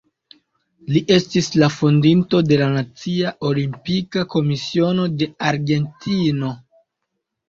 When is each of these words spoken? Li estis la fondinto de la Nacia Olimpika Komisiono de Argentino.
Li 0.93 0.99
estis 1.15 1.49
la 1.63 1.67
fondinto 1.73 2.39
de 2.51 2.57
la 2.61 2.69
Nacia 2.75 3.33
Olimpika 3.49 4.23
Komisiono 4.35 5.05
de 5.21 5.29
Argentino. 5.51 6.51